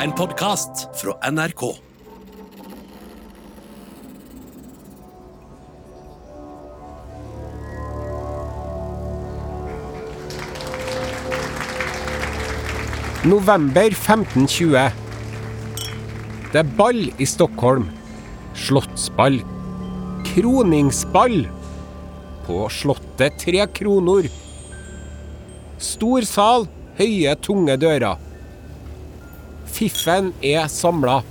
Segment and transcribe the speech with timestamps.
[0.00, 1.62] En podkast fra NRK.
[13.24, 14.88] November 1520.
[16.48, 17.90] Det er ball i Stockholm.
[18.56, 19.36] Slottsball.
[20.30, 21.44] Kroningsball.
[22.48, 24.32] På Slottet Tre Kronor.
[25.76, 28.29] Stor sal, høye, tunge dører.
[29.80, 31.22] Fiffen er samla,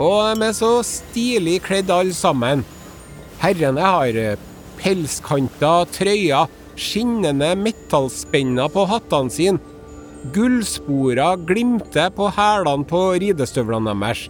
[0.00, 2.62] og de er så stilig kledd alle sammen.
[3.42, 4.38] Herrene har eh,
[4.78, 6.48] pelskanta trøyer,
[6.78, 9.60] skinnende metallspenner på hattene sine.
[10.32, 14.24] Gullsporer glimter på hælene på ridestøvlene deres.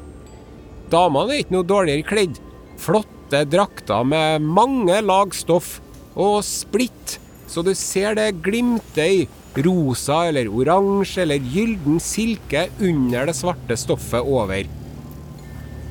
[0.90, 2.42] Damene er ikke noe dårligere kledd.
[2.82, 5.76] Flotte drakter med mange lag stoff
[6.18, 9.26] og splitt, så du ser det glimter i
[9.64, 14.66] rosa eller oransje eller gylden silke under det svarte stoffet over.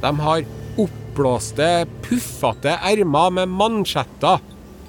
[0.01, 0.45] De har
[0.77, 4.43] oppblåste, puffete ermer med mansjetter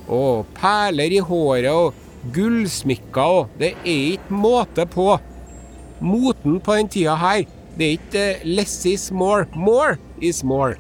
[0.09, 5.15] og perler i håret og gullsmykker og det er ikke måte på.
[6.05, 7.47] Moten på den tida her,
[7.79, 10.77] det er ikke eh, less is more, more is more.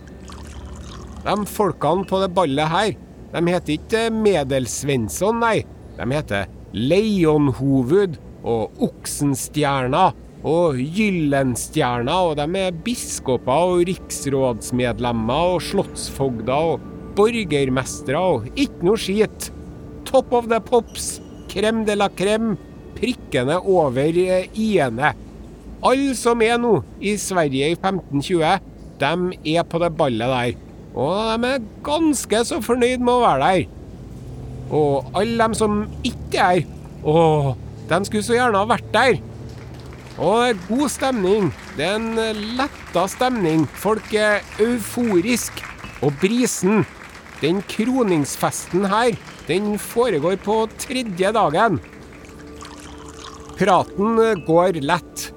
[1.25, 2.95] De folkene på det ballet her,
[3.33, 5.65] de heter ikke Medelsvensson, nei.
[5.99, 10.11] De heter Leionhovud og Oksenstjerna
[10.47, 16.85] og Gyllenstjerna, og de er biskoper og riksrådsmedlemmer og slottsfogder og
[17.19, 19.49] borgermestere og ikke noe skit.
[20.09, 21.19] Top of the pops,
[21.51, 22.57] crème de la crème,
[22.99, 25.15] prikkene over eh, i-ene.
[25.89, 28.61] Alle som er nå i Sverige i 1520,
[28.99, 30.55] de er på det ballet der.
[30.99, 33.78] Og de er ganske så fornøyd med å være der.
[34.75, 36.63] Og alle dem som ikke er,
[37.03, 37.55] å,
[37.89, 39.19] de skulle så gjerne ha vært der.
[40.19, 41.51] Og det er god stemning.
[41.79, 43.65] Det er en letta stemning.
[43.79, 45.63] Folk er euforisk.
[46.03, 46.85] Og brisen,
[47.41, 49.17] den kroningsfesten her,
[49.49, 51.79] den foregår på tredje dagen.
[53.59, 55.31] Praten går lett.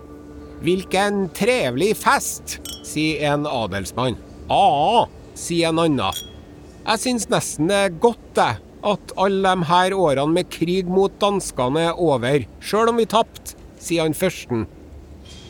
[0.61, 4.19] Hvilken trevelig fest, sier en adelsmann.
[4.49, 5.07] Ja,
[5.37, 6.19] sier en annen.
[6.81, 8.51] Jeg syns nesten det er godt, det,
[8.83, 13.55] at alle de her årene med krig mot danskene er over, sjøl om vi tapte,
[13.81, 14.65] sier han førsten.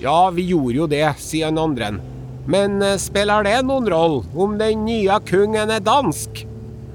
[0.01, 1.93] Ja, vi gjorde jo det, sier han andre.
[2.49, 6.45] Men eh, spiller det noen rolle om den nye kongen er dansk?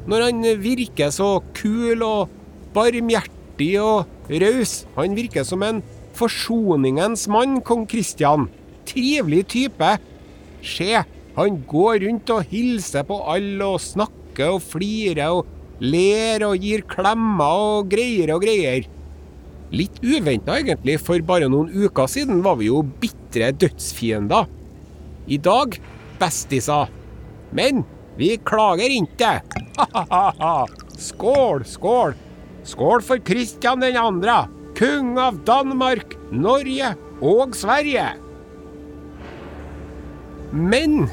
[0.06, 2.32] Når han virker så kul og
[2.74, 4.84] barmhjertig og raus.
[4.96, 5.82] Han virker som en
[6.16, 8.48] forsoningens mann, kong Kristian.
[8.86, 9.96] Trivelig type.
[10.66, 11.02] Se,
[11.36, 16.84] han går rundt og hilser på alle og snakker og flirer og ler og gir
[16.88, 18.86] klemmer og greier og greier.
[19.74, 24.46] Litt uventa egentlig, for bare noen uker siden var vi jo bitre dødsfiender.
[25.26, 25.74] I dag
[26.20, 26.92] bestiser.
[27.56, 27.82] Men
[28.16, 29.40] vi klager ikke.
[30.96, 32.14] Skål, skål.
[32.66, 34.46] Skål for Kristian den andre,
[34.78, 38.08] kung av Danmark, Norge og Sverige.
[40.50, 41.04] Men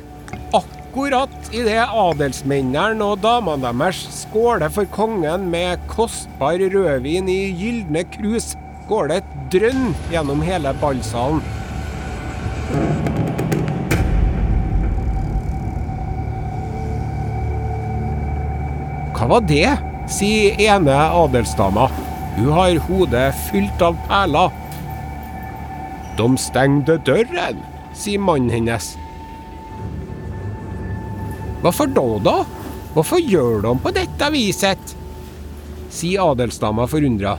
[0.53, 8.53] akkurat idet adelsmennene og damene deres skåler for kongen med kostbar rødvin i gylne krus,
[8.87, 11.41] går det et drønn gjennom hele ballsalen.
[19.17, 19.77] Hva var det?
[20.13, 21.87] sier ene adelsdama.
[22.35, 24.51] Hun har hodet fylt av perler.
[26.19, 27.63] De stengte døren,
[27.95, 28.93] sier mannen hennes.
[31.63, 32.35] Hvorfor da, da?
[32.93, 34.97] Hvorfor gjør de på dette viset?
[35.93, 37.37] sier adelsdama forundra.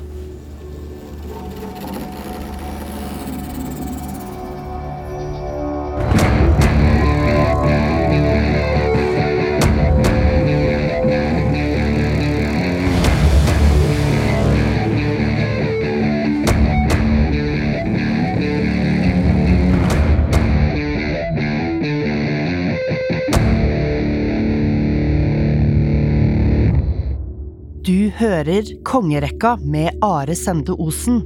[27.84, 31.19] Du hører Kongerekka med Are Sende Osen,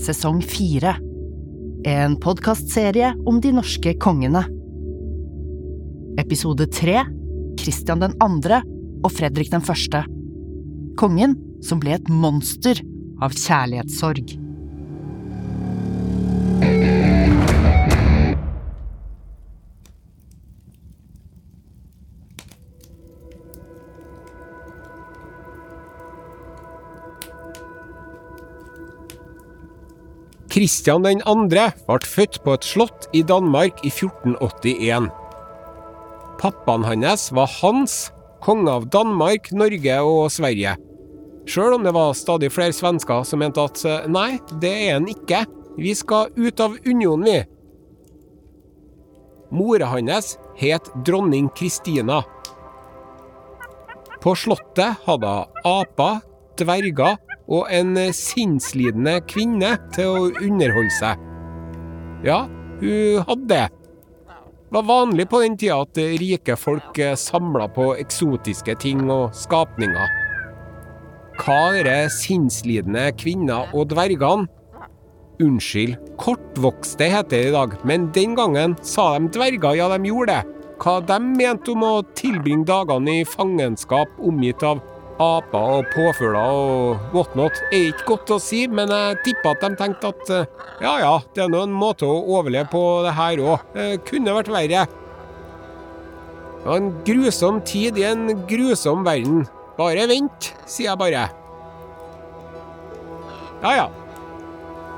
[0.00, 0.94] sesong fire.
[1.84, 4.40] En podkastserie om de norske kongene.
[6.16, 7.02] Episode tre
[7.60, 8.62] Kristian den andre
[9.02, 10.00] og Fredrik den første.
[10.96, 12.80] Kongen som ble et monster
[13.20, 14.32] av kjærlighetssorg.
[30.58, 31.44] Kristian 2.
[31.46, 31.68] ble
[32.02, 35.04] født på et slott i Danmark i 1481.
[36.40, 37.92] Pappaen hans var Hans,
[38.42, 40.72] konge av Danmark, Norge og Sverige.
[41.46, 45.44] Sjøl om det var stadig flere svensker som mente at nei, det er han ikke,
[45.78, 47.38] vi skal ut av unionen, vi.
[49.54, 52.24] Mora hans het dronning Kristina.
[54.18, 56.18] På slottet hadde hun aper,
[56.58, 57.14] dverger
[57.48, 61.26] og en sinnslidende kvinne til å underholde seg.
[62.26, 62.44] Ja,
[62.80, 63.66] hun hadde det.
[64.68, 70.12] Det var vanlig på den tida at rike folk samla på eksotiske ting og skapninger.
[71.38, 74.48] Hva dere sinnslidende kvinner og dvergene
[75.38, 80.34] Unnskyld, kortvokste heter det i dag, men den gangen sa de dverger, ja, de gjorde
[80.34, 80.56] det.
[80.82, 84.82] Hva de mente om å tilbringe dagene i fangenskap omgitt av
[85.18, 89.78] aper og påfugler og whatnot, er ikke godt å si, men jeg tipper at de
[89.80, 90.32] tenkte at
[90.84, 93.78] ja ja, det er nå en måte å overleve på det her òg.
[94.06, 94.86] Kunne vært verre.
[96.58, 99.46] Det var en grusom tid i en grusom verden.
[99.78, 101.28] Bare vent, sier jeg bare.
[103.62, 103.88] Ja ja.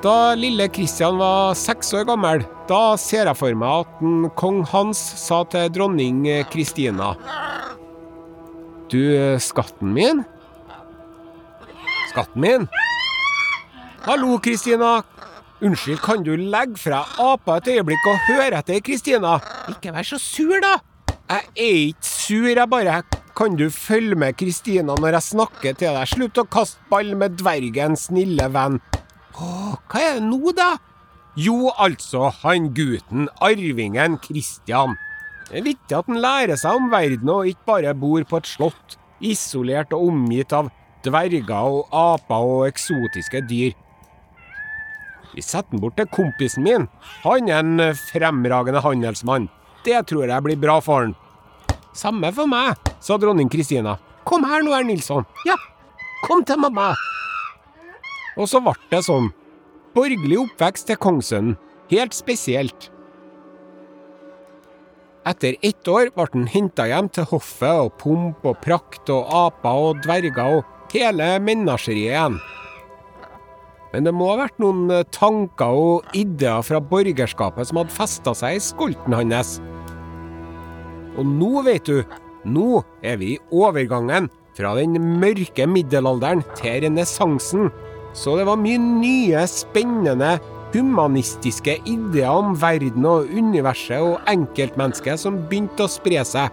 [0.00, 5.00] Da lille Kristian var seks år gammel, da ser jeg for meg at kong Hans
[5.20, 7.12] sa til dronning Kristina
[8.90, 10.24] Du, skatten min?
[12.10, 12.66] Skatten min?
[14.02, 15.04] Hallo, Kristina.
[15.62, 19.36] Unnskyld, kan du legge fra apa et øyeblikk og høre etter, Kristina?
[19.70, 20.80] Ikke vær så sur, da.
[21.30, 23.02] Jeg er ikke sur, jeg bare
[23.36, 26.08] Kan du følge med Kristina når jeg snakker til deg?
[26.10, 28.80] Slutt å kaste ball med dvergen, snille venn.
[29.38, 30.72] Hva er det nå, da?
[31.38, 34.98] Jo, altså, han gutten, arvingen Kristian.
[35.50, 38.46] Det er viktig at han lærer seg om verden og ikke bare bor på et
[38.46, 40.68] slott, isolert og omgitt av
[41.02, 43.72] dverger og aper og eksotiske dyr.
[45.34, 46.86] Vi setter den bort til kompisen min.
[47.24, 47.82] Han er en
[48.12, 49.48] fremragende handelsmann.
[49.82, 51.16] Det tror jeg blir bra for han.
[51.98, 53.96] Samme for meg, sa dronning Kristina.
[54.26, 55.26] Kom her nå, herr Nilsson.
[55.46, 55.56] Ja,
[56.26, 56.92] kom til mamma.
[58.38, 59.32] Og så ble det sånn.
[59.96, 61.58] Borgerlig oppvekst til kongssønnen.
[61.90, 62.92] Helt spesielt.
[65.28, 69.82] Etter ett år ble han henta hjem til hoffet og pomp og prakt og aper
[69.90, 72.38] og dverger og hele menasjeriet igjen.
[73.92, 78.56] Men det må ha vært noen tanker og ideer fra borgerskapet som hadde festa seg
[78.56, 79.58] i skolten hans.
[81.18, 82.00] Og nå, vet du,
[82.48, 87.68] nå er vi i overgangen fra den mørke middelalderen til renessansen.
[88.16, 90.38] Så det var mye nye, spennende,
[90.74, 96.50] humanistiske ideer om verden og universet og enkeltmennesket som begynte å spre seg.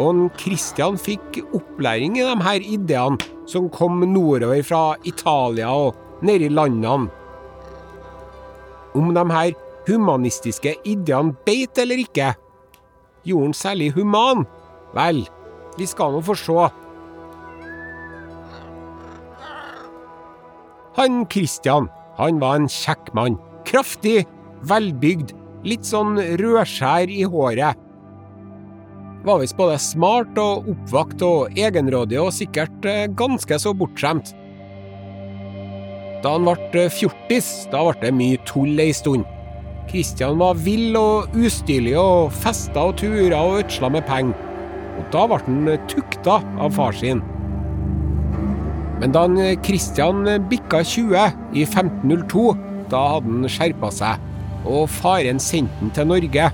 [0.00, 3.18] Og Kristian fikk opplæring i de her ideene
[3.50, 7.10] som kom nordover fra Italia og nedi landene.
[8.96, 9.54] Om de her
[9.86, 12.32] humanistiske ideene beit eller ikke,
[13.24, 14.46] gjorde han særlig human?
[14.96, 15.22] Vel,
[15.78, 16.68] vi skal nå få se.
[20.98, 21.88] Han Kristian,
[22.18, 23.40] han var en kjekk mann.
[23.68, 24.26] Kraftig,
[24.68, 25.32] velbygd,
[25.66, 27.78] litt sånn rødskjær i håret.
[29.22, 32.88] Var visst både smart og oppvakt og egenrådig og sikkert
[33.18, 34.32] ganske så bortskjemt.
[36.22, 39.26] Da han ble fjortis, da ble det mye tull ei stund.
[39.90, 44.50] Kristian var vill og ustyrlig og festa og tura og ødsla med penger.
[44.98, 47.22] Og da ble han tukta av far sin.
[49.02, 49.24] Men da
[49.66, 52.52] Kristian bikka 20 i 1502,
[52.92, 54.28] da hadde han skjerpa seg,
[54.68, 56.50] og faren sendte han til Norge.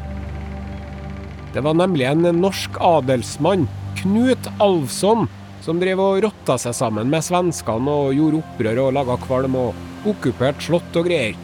[1.54, 3.66] Det var nemlig en norsk adelsmann,
[3.98, 5.26] Knut Alvsson,
[5.64, 10.08] som drev og rotta seg sammen med svenskene og gjorde opprør og laga kvalm og
[10.08, 11.34] okkuperte slott og greier.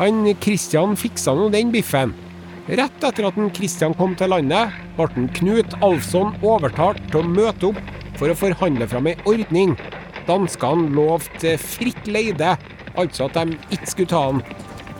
[0.00, 2.14] Han Kristian fiksa nå den biffen.
[2.70, 7.80] Rett etter at Kristian kom til landet, ble Knut Alvsson overtalt til å møte opp
[8.18, 9.76] for å forhandle fram ei ordning.
[10.28, 12.54] Danskene lovte fritt leide,
[13.00, 14.42] altså at de ikke skulle ta han.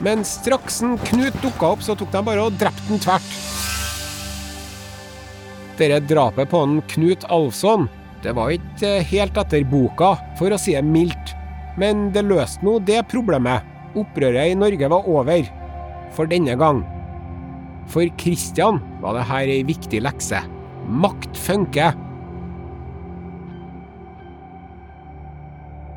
[0.01, 3.33] Men straks en Knut dukka opp, så tok de bare og drepte han tvert.
[5.81, 7.89] Dette drapet på en Knut Alfsson,
[8.21, 11.35] det var ikke helt etter boka, for å si det mildt.
[11.81, 13.65] Men det løste nå det problemet.
[13.97, 15.47] Opprøret i Norge var over.
[16.15, 16.83] For denne gang.
[17.91, 20.43] For Kristian var det her ei viktig lekse.
[20.85, 21.97] Makt funker.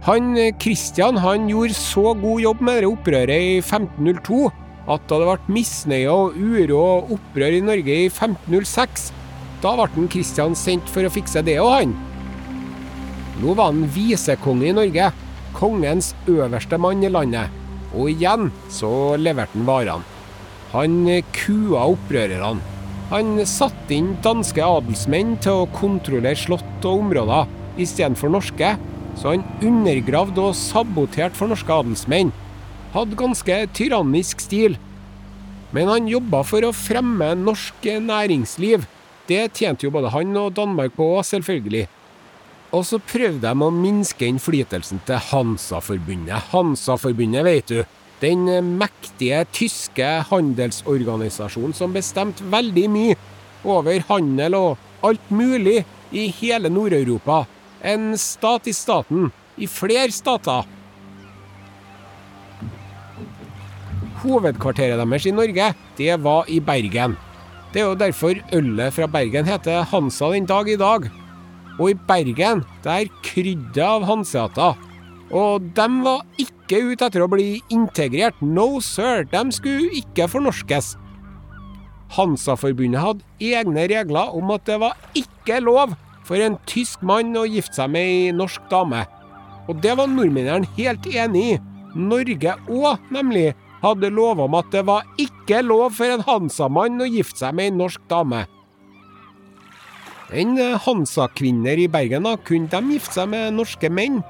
[0.04, 4.50] Han Kristian han gjorde så god jobb med det opprøret i 1502
[4.92, 9.06] at da det ble misnøye og uro og opprør i Norge i 1506,
[9.64, 11.94] da ble Kristian sendt for å fikse det òg, han.
[13.40, 15.12] Nå var han visekonge i Norge.
[15.54, 17.48] kongens øverste mann i landet,
[17.94, 20.04] og igjen så leverte han varene.
[20.74, 22.60] Han kua opprørerne.
[23.12, 28.74] Han satte inn danske adelsmenn til å kontrollere slott og områder istedenfor norske,
[29.20, 32.34] så han undergravde og saboterte for norske adelsmenn.
[32.94, 34.78] Hadde ganske tyrannisk stil.
[35.74, 38.86] Men han jobba for å fremme norsk næringsliv.
[39.30, 41.88] Det tjente jo både han og Danmark på, selvfølgelig.
[42.74, 46.50] Og så prøvde de å minske innflytelsen til Hansa-forbundet.
[46.54, 47.84] Hansa-forbundet, vet du.
[48.24, 48.48] Den
[48.80, 53.18] mektige tyske handelsorganisasjonen som bestemte veldig mye
[53.68, 55.82] over handel og alt mulig
[56.14, 57.44] i hele Nord-Europa.
[57.84, 59.28] En stat i staten.
[59.60, 60.64] I flere stater.
[64.24, 65.66] Hovedkvarteret deres i Norge,
[65.98, 67.18] det var i Bergen.
[67.74, 71.10] Det er jo derfor ølet fra Bergen heter Hansa den dag i dag.
[71.76, 74.80] Og i Bergen, der krydde det av hanseater.
[75.34, 78.40] Og de var ikke ute etter å bli integrert.
[78.40, 80.94] No sir, de skulle ikke fornorskes.
[82.16, 87.46] Hansa-forbundet hadde egne regler om at det var ikke lov for en tysk mann å
[87.48, 89.04] gifte seg med ei norsk dame.
[89.68, 91.60] Og det var nordmennene helt enig i.
[91.94, 93.54] Norge òg, nemlig,
[93.84, 97.72] hadde lov om at det var ikke lov for en Hansa-mann å gifte seg med
[97.72, 98.46] ei norsk dame.
[100.34, 104.24] En Hansa-kvinner i Bergen da, kunne de gifte seg med norske menn?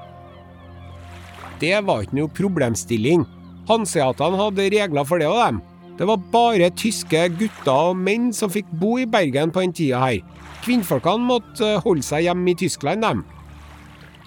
[1.62, 3.22] Det var ikke noe problemstilling.
[3.70, 5.62] Hanseatene hadde regler for det og dem.
[5.98, 10.00] Det var bare tyske gutter og menn som fikk bo i Bergen på den tida
[10.02, 10.22] her.
[10.64, 13.22] Kvinnfolkene måtte holde seg hjemme i Tyskland, dem.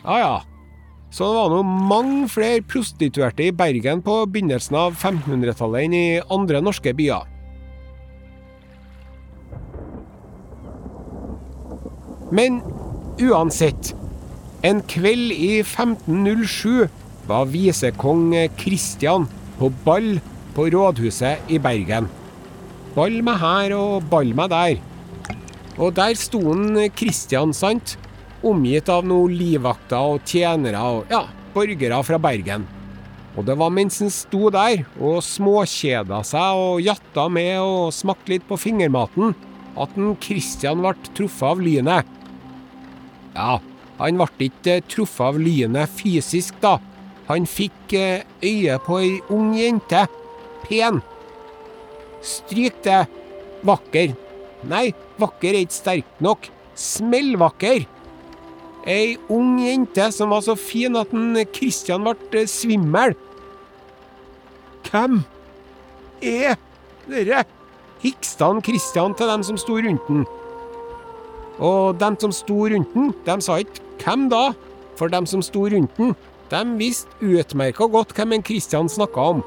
[0.06, 0.36] Ja ja.
[1.12, 6.06] Så det var nå mange flere prostituerte i Bergen på begynnelsen av 1500-tallet enn i
[6.32, 7.28] andre norske byer.
[12.32, 12.62] Men
[13.24, 13.94] uansett.
[14.68, 16.88] En kveld i 1507
[17.28, 19.28] var visekong Kristian
[19.60, 20.18] på ball
[20.58, 22.08] på rådhuset i Bergen.
[22.96, 24.80] Ball med her og ball med der.
[25.78, 27.94] Og der sto han Kristian, sant?
[28.42, 32.66] Omgitt av noen livvakter og tjenere og ja, borgere fra Bergen.
[33.38, 38.34] Og det var mens han sto der og småkjeda seg og jatta med og smakte
[38.34, 39.38] litt på fingermaten,
[39.78, 42.14] at en Kristian ble truffet av lynet.
[43.38, 43.60] Ja,
[44.02, 46.80] han ble ikke truffet av lynet fysisk, da.
[47.30, 50.08] Han fikk øye på ei ung jente.
[50.68, 51.02] Pen.
[52.22, 53.06] Stryk det.
[53.68, 54.14] Vakker.
[54.68, 56.50] Nei, vakker er ikke sterkt nok.
[56.78, 57.88] Smellvakker.
[58.88, 63.18] Ei ung jente som var så fin at en Kristian ble svimmel.
[64.88, 65.22] Hvem
[66.24, 66.56] er
[67.10, 67.44] dere?
[68.04, 70.24] hiksta han Kristian til dem som sto rundt den.
[71.58, 74.54] Og dem som sto rundt den, de sa ikke 'hvem da',
[74.96, 76.16] for dem som sto rundt den,
[76.52, 79.44] de visste utmerka godt hvem en Kristian snakka om.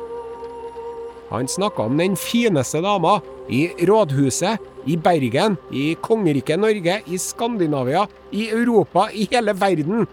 [1.30, 8.06] Han snakka om den fineste dama i rådhuset, i Bergen, i kongeriket Norge, i Skandinavia,
[8.32, 10.06] i Europa, i hele verden.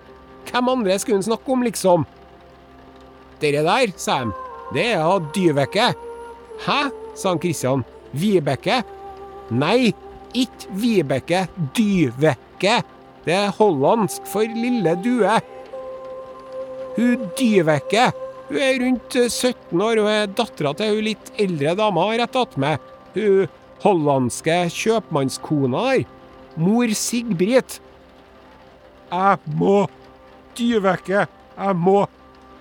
[0.51, 2.05] Hvem andre skulle han snakke om, liksom?
[3.41, 4.33] Dere der, sa de,
[4.73, 5.91] det er av Dyveke.
[6.65, 6.79] Hæ,
[7.15, 7.85] sa han Kristian.
[8.13, 8.81] Vibeke?
[9.49, 9.93] Nei,
[10.37, 11.45] ikke Vibeke,
[11.77, 12.81] Dyveke.
[13.25, 15.39] Det er hollandsk for lille due.
[16.97, 18.11] Hun Dyveke
[18.47, 22.93] hun er rundt 17 år og er dattera til hun litt eldre dama rett attmed.
[23.15, 23.47] Hun
[23.83, 26.05] hollandske kjøpmannskona der.
[26.57, 27.79] Mor Sigbrit.
[29.11, 29.75] Jeg må
[30.57, 31.27] dyvekke.
[31.57, 31.99] Jeg må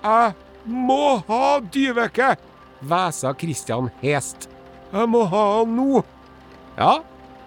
[0.03, 0.35] Jeg
[0.67, 2.35] må ha dyvekke!
[2.81, 4.49] hvesa Kristian hest.
[4.91, 6.03] Jeg må ha han nå.
[6.77, 6.99] Ja,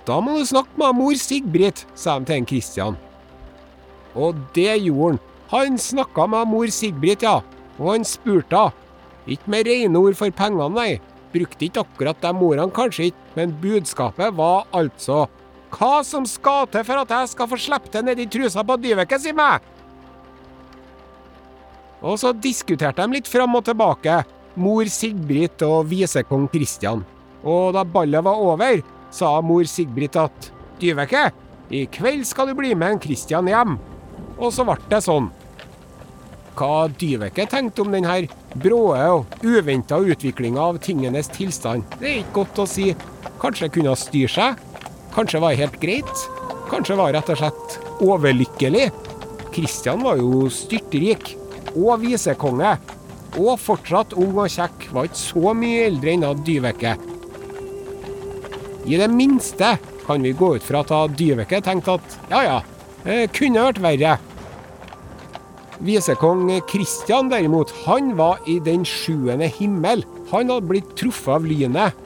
[0.07, 2.99] da må du snakke med mor Sigbrit, sa de til en Kristian.
[4.15, 5.21] Og det gjorde han.
[5.51, 7.41] Han snakka med mor Sigbrit, ja,
[7.81, 8.87] og han spurte henne.
[9.31, 11.01] Ikke med rene ord for pengene, nei.
[11.31, 15.27] Brukte ikke akkurat de ordene, kanskje ikke, men budskapet var altså
[15.71, 19.21] Hva som skal til for at jeg skal få slippe til nedi trusa på Dyveke,
[19.23, 19.63] si meg!
[22.03, 24.23] Og så diskuterte de litt fram og tilbake,
[24.59, 27.05] mor Sigbrit og visekong Kristian.
[27.45, 28.81] Og da ballet var over,
[29.15, 31.29] sa mor Sigbrit at Dyveke,
[31.71, 33.77] i kveld skal du bli med en Kristian hjem.
[34.41, 35.29] Og så ble det sånn.
[36.61, 38.19] Hva Dyveke tenkte om denne
[38.61, 42.91] bråe og uventa utviklinga av tingenes tilstand, det er ikke godt å si.
[43.41, 44.61] Kanskje kunne hun styre seg?
[45.15, 46.27] Kanskje var det helt greit?
[46.69, 48.91] Kanskje var rett og slett overlykkelig?
[49.57, 51.33] Kristian var jo styrtrik,
[51.73, 52.77] og visekonge.
[53.41, 56.97] Og fortsatt ung og kjekk, var ikke så mye eldre enn Dyveke.
[58.85, 62.65] I det minste kan vi gå ut fra at Dyveke tenkte at ja ja,
[63.07, 64.19] det kunne vært verre.
[65.81, 70.05] Visekong Kristian derimot, han var i den sjuende himmel.
[70.31, 71.97] Han hadde blitt truffet av lynet.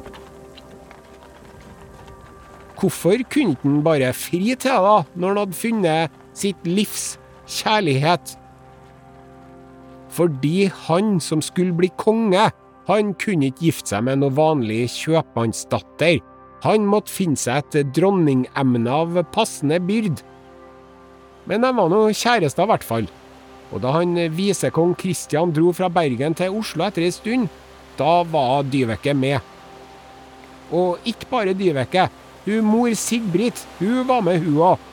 [2.78, 7.14] Hvorfor kunne han bare fri til da, når han hadde funnet sitt livs
[7.50, 8.36] kjærlighet?
[10.14, 12.50] Fordi han som skulle bli konge,
[12.86, 16.20] han kunne ikke gifte seg med noe vanlig kjøpmannsdatter.
[16.62, 20.22] Han måtte finne seg et dronningemne av passende byrd.
[21.50, 23.10] Men de var nå kjærester, i hvert fall.
[23.74, 27.50] Og da han visekong Kristian dro fra Bergen til Oslo etter ei stund,
[27.98, 29.42] da var Dyveke med.
[30.74, 32.06] Og ikke bare Dyveke.
[32.44, 34.90] Hun mor Sigbrit, hun var med, hun òg.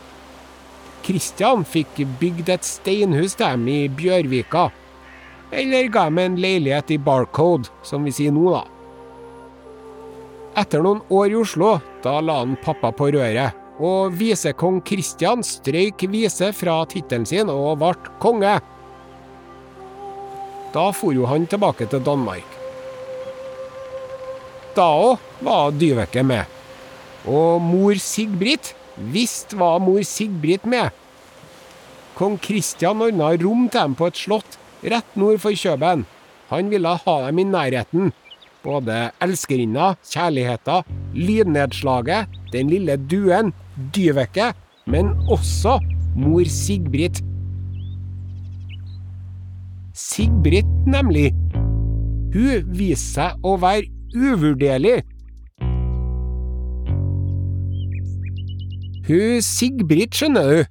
[1.05, 4.69] Kristian fikk bygd et steinhus til dem i Bjørvika.
[5.51, 8.63] Eller ga dem en leilighet i Barcode, som vi sier nå, da.
[10.61, 16.05] Etter noen år i Oslo, da la han pappa på røret, og visekong Kristian strøyk
[16.13, 18.59] vise fra tittelen sin og ble konge.
[20.71, 22.57] Da for jo han tilbake til Danmark.
[24.77, 26.47] Da òg var Dyveke med.
[27.27, 30.93] Og mor Sigbrit, visst var mor Sigbrit med.
[32.15, 36.05] Kong Kristian ordna rom til dem på et slott rett nord for Kjøben.
[36.51, 38.11] Han ville ha dem i nærheten.
[38.61, 40.81] Både elskerinna, kjærligheta,
[41.17, 43.53] lydnedslaget, den lille duen,
[43.95, 44.51] Dyveke,
[44.85, 45.79] men også
[46.15, 47.23] mor Sigbrit.
[49.97, 51.31] Sigbrit, nemlig.
[52.35, 54.99] Hun viste seg å være uvurderlig.
[59.09, 60.61] Hun Sigbrit, skjønner du.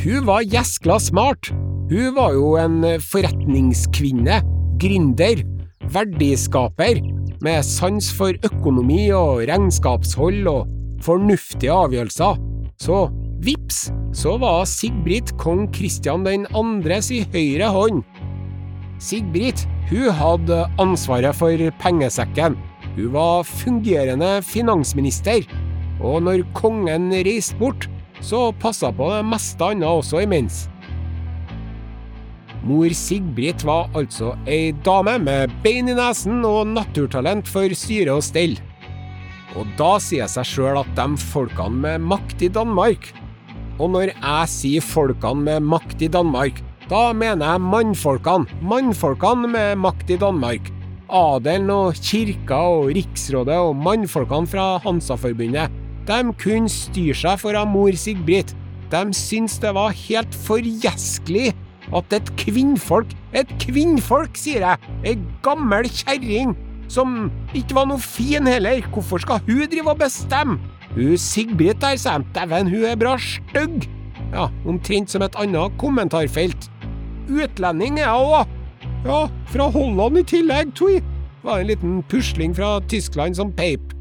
[0.00, 1.50] Hun var gjeskla smart.
[1.90, 4.38] Hun var jo en forretningskvinne,
[4.80, 5.42] gründer,
[5.94, 7.00] verdiskaper,
[7.40, 10.68] med sans for økonomi og regnskapshold og
[11.04, 12.40] fornuftige avgjørelser.
[12.80, 13.08] Så
[13.44, 18.02] vips, så var Sigbrit kong Kristian den andres i høyre hånd.
[19.00, 22.58] Sigbrit, hun hadde ansvaret for pengesekken.
[22.96, 25.46] Hun var fungerende finansminister.
[26.00, 27.88] Og når kongen reiste bort,
[28.24, 30.69] så passa på det meste annet også imens.
[32.60, 38.24] Mor Sigbrit var altså ei dame med bein i nesen og naturtalent for styre og
[38.26, 38.58] stell.
[39.56, 43.08] Og da sier seg sjøl at de folkene med makt i Danmark
[43.80, 48.60] Og når jeg sier folkene med makt i Danmark, da mener jeg mannfolkene.
[48.60, 50.68] Mannfolkene med makt i Danmark.
[51.10, 55.72] Adelen og kirka og riksrådet og mannfolkene fra Hansaforbundet.
[56.06, 58.52] De kunne styre seg foran mor Sigbrit.
[58.92, 61.54] De syntes det var helt forgjeskelig
[61.96, 66.54] at et kvinnfolk, et kvinnfolk, sier jeg, ei gammel kjerring,
[66.90, 70.58] som ikke var noe fin heller, hvorfor skal hun drive og bestemme?
[70.94, 73.86] Hun Sigbrit der, sa de, dæven, hun er bra stygg.
[74.32, 76.70] Ja, omtrent som et annet kommentarfelt.
[77.30, 78.56] Utlending er hun òg.
[79.06, 79.20] Ja,
[79.52, 80.98] fra Holland i tillegg, tui.
[81.42, 83.94] Var en liten pusling fra Tyskland som peip.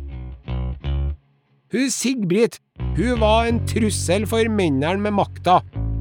[1.71, 2.57] Hun Sigbrit,
[2.97, 5.59] hun var en trussel for mennene med makta.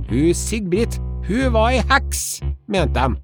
[0.09, 0.97] Hun Sigbrit,
[1.29, 3.17] hun var ei heks, mente de.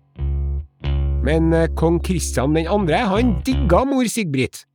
[1.24, 4.66] Men eh, kong Kristian 2., han digga mor Sigbrit.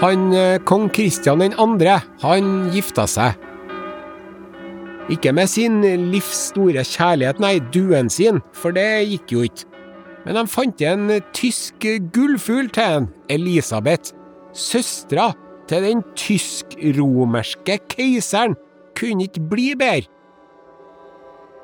[0.00, 3.51] Han eh, kong Kristian 2., han gifta seg.
[5.12, 9.68] Ikke med sin livs store kjærlighet, nei, duen sin, for det gikk jo ikke.
[10.22, 14.14] Men de fant en tysk gullfugl til en, Elisabeth.
[14.54, 15.32] Søstera
[15.68, 18.54] til den tysk-romerske keiseren
[18.98, 20.08] kunne ikke bli bedre.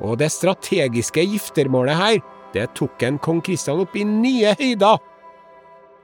[0.00, 2.20] Og det strategiske giftermålet her,
[2.54, 5.00] det tok en kong Kristian opp i nye høyder.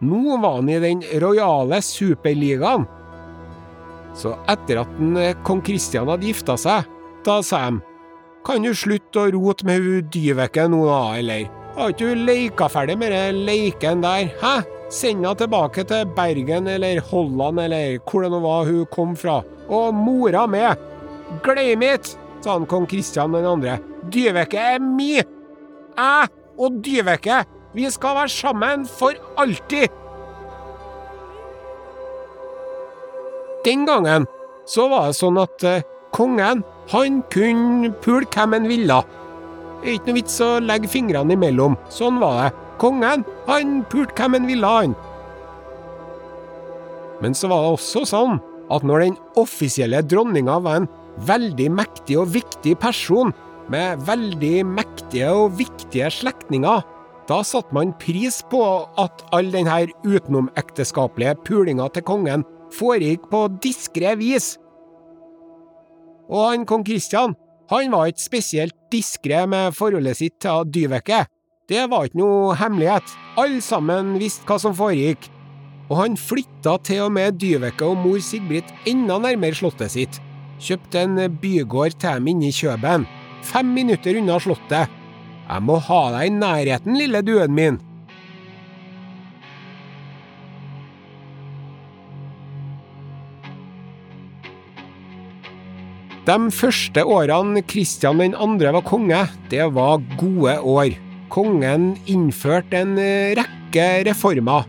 [0.04, 2.88] Nå var han i den rojale superligaen.
[4.14, 6.90] Så etter at en kong Kristian hadde gifta seg,
[7.27, 7.83] da sa de
[8.45, 11.47] kan du slutte å rote med hun Dyveke nå da, eller?
[11.75, 14.59] Har ikke du leika ferdig med den leiken der, hæ?
[14.93, 19.39] Send henne tilbake til Bergen eller Holland eller hvor det nå var hun kom fra,
[19.73, 20.77] og mora med.
[21.43, 22.13] Glem it,
[22.45, 23.79] sa han kong Kristian den andre.
[24.13, 25.17] Dyveke er mi!
[25.17, 26.29] Jeg
[26.61, 27.41] og Dyveke,
[27.75, 29.89] vi skal være sammen for alltid!
[33.65, 34.29] Den gangen
[34.69, 36.61] så var det sånn at eh, kongen,
[36.92, 39.01] han kunne pule hvem han ville.
[39.81, 41.77] Det er ikke noe vits å legge fingrene imellom.
[41.92, 42.51] Sånn var det.
[42.81, 44.94] Kongen, han pulte hvem han ville, han.
[47.23, 48.40] Men så var det også sånn
[48.73, 50.88] at når den offisielle dronninga var en
[51.29, 53.33] veldig mektig og viktig person,
[53.73, 56.83] med veldig mektige og viktige slektninger.
[57.25, 58.61] Da satte man pris på
[59.01, 62.44] at all denne utenomekteskapelige pulinga til kongen
[62.75, 64.55] foregikk på diskré vis.
[66.31, 67.35] Og han kong Kristian,
[67.71, 71.25] han var ikke spesielt diskré med forholdet sitt til Dyveke.
[71.69, 73.07] Det var ikke noe hemmelighet,
[73.41, 75.31] alle sammen visste hva som foregikk.
[75.89, 80.21] Og han flytta til og med Dyveke og mor Sigbrit enda nærmere slottet sitt.
[80.61, 83.09] Kjøpte en bygård til dem inne i Kjøben,
[83.45, 84.93] fem minutter unna slottet.
[85.45, 87.81] Jeg må ha deg i nærheten, lille duen min.
[96.25, 98.47] De første årene Kristian 2.
[98.73, 99.19] var konge,
[99.53, 100.95] det var gode år.
[101.29, 102.95] Kongen innførte en
[103.37, 104.65] rekke reformer.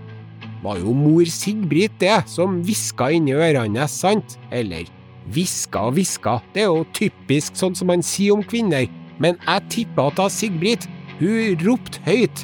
[0.66, 4.36] Var jo mor Sigbrit det, som hviska inni ørene sant?
[4.52, 4.92] Eller
[5.32, 9.72] hviska og hviska, det er jo typisk sånn som man sier om kvinner, men jeg
[9.72, 10.90] tipper at da Sigbrit,
[11.22, 12.44] hun ropte høyt.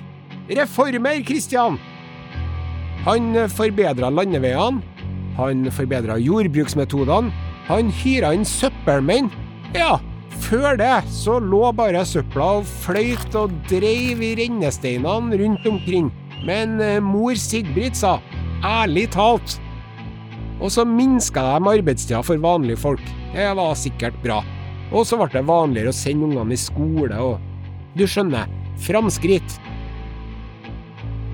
[0.55, 1.75] Reformer, Kristian!
[3.03, 4.79] Han forbedra landeveiene,
[5.35, 9.29] han forbedra jordbruksmetodene, han hyra inn søppelmenn.
[9.75, 9.97] Ja,
[10.43, 16.09] før det så lå bare søpla og fløyt og dreiv i rennesteinene rundt omkring.
[16.47, 18.17] Men eh, mor Sigbrit sa
[18.65, 19.59] ærlig talt.
[20.61, 23.03] Og så minska de arbeidstida for vanlige folk.
[23.33, 24.41] Det var sikkert bra.
[24.91, 27.47] Og så ble det vanligere å sende ungene i skole og
[27.97, 28.47] Du skjønner,
[28.79, 29.57] framskritt.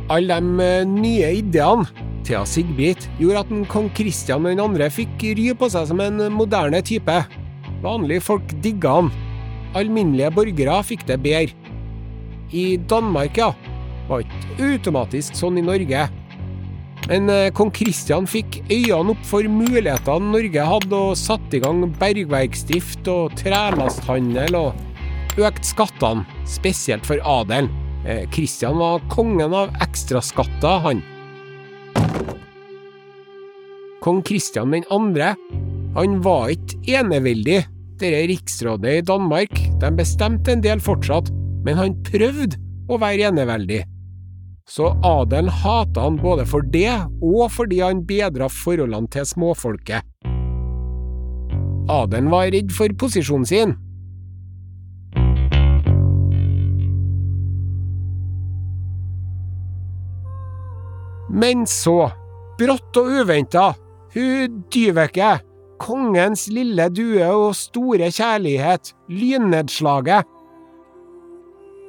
[0.09, 4.89] Alle de eh, nye ideene til Sigbit gjorde at en kong Kristian 2.
[4.91, 7.15] fikk ry på seg som en moderne type.
[7.83, 9.11] Vanlige folk digga han.
[9.77, 11.55] Alminnelige borgere fikk det bedre.
[12.51, 13.51] I Danmark, ja.
[14.07, 16.07] Var ikke automatisk sånn i Norge.
[17.07, 21.83] Men eh, kong Kristian fikk øynene opp for mulighetene Norge hadde, og satte i gang
[21.99, 27.71] bergverksdrift og trelasthandel, og økt skattene, spesielt for adelen.
[28.31, 31.03] Kristian var kongen av ekstraskatter, han.
[34.07, 35.35] Kong Kristian 2.
[35.95, 37.57] Han var ikke eneveldig.
[37.99, 41.27] Dette riksrådet i Danmark de bestemte en del fortsatt,
[41.65, 42.55] men han prøvde
[42.87, 43.81] å være eneveldig.
[44.63, 50.07] Så adelen hata han både for det, og fordi han bedra forholdene til småfolket.
[51.91, 53.73] Adelen var redd for posisjonen sin.
[61.27, 61.97] Men så,
[62.55, 63.65] brått og uventa,
[64.17, 65.37] hun Dyveke,
[65.77, 70.25] kongens lille due og store kjærlighet, lynnedslaget.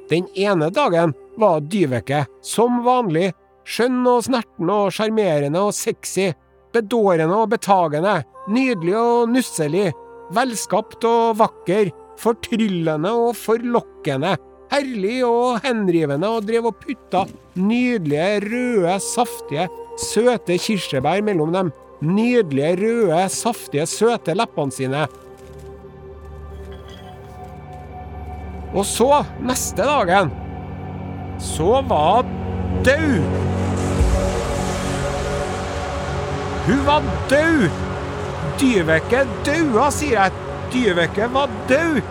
[0.09, 3.31] Den ene dagen var Dyveke, som vanlig,
[3.69, 6.31] skjønn og snerten og sjarmerende og sexy,
[6.73, 9.89] bedårende og betagende, nydelig og nusselig,
[10.35, 11.89] velskapt og vakker,
[12.19, 14.35] fortryllende og forlokkende,
[14.69, 17.25] herlig og henrivende og drev og putta
[17.57, 25.07] nydelige, røde, saftige, søte kirsebær mellom dem nydelige, røde, saftige, søte leppene sine.
[28.73, 30.31] Og så, neste dagen,
[31.41, 33.21] så var hun død.
[36.69, 37.69] Hun var død!
[38.59, 40.31] Dyveke daua, sier jeg.
[40.73, 42.01] Dyveke var død!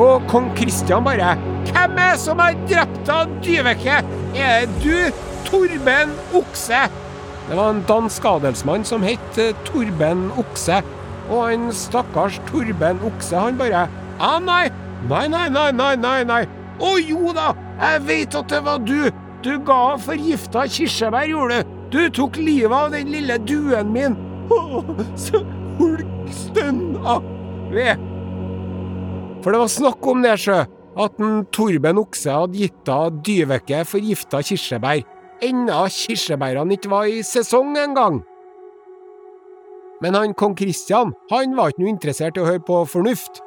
[0.00, 1.36] Og kong Kristian bare
[1.70, 4.00] Hvem er som har drept av Dyveke?
[4.34, 6.84] Er det du, Torben Okse?
[7.48, 10.80] Det var en dansk adelsmann som het Torben Okse.
[11.30, 13.86] Og han stakkars Torben Okse, han bare
[14.18, 14.68] ah, nei.
[15.08, 16.42] Nei, nei, nei, nei, nei, nei.
[16.80, 19.10] Å jo da, jeg vet at det var du.
[19.44, 21.74] Du ga forgifta kirsebær, gjorde du.
[21.94, 24.16] Du tok livet av den lille duen min.
[25.20, 25.44] Så
[25.78, 27.20] hulk stønna
[27.70, 28.00] ved.
[29.44, 30.64] For det var snakk om det, sjø.
[30.94, 35.02] At en Torben Okse hadde gitt av Dyveke forgifta kirsebær.
[35.42, 38.20] Enda kirsebærene ikke var i sesong engang.
[40.02, 43.40] Men han kong Kristian han var ikke noe interessert i å høre på fornuft.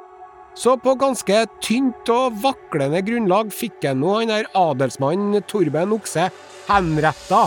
[0.58, 6.28] Så på ganske tynt og vaklende grunnlag fikk han nå han der adelsmannen Torben Okse
[6.68, 7.44] henretta.